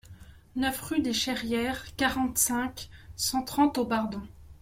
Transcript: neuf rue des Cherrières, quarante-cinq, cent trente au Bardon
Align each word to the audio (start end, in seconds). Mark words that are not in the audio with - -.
neuf 0.55 0.81
rue 0.81 0.99
des 0.99 1.13
Cherrières, 1.13 1.95
quarante-cinq, 1.95 2.89
cent 3.15 3.43
trente 3.43 3.77
au 3.77 3.85
Bardon 3.85 4.23